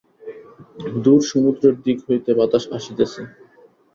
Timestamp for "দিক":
1.85-1.97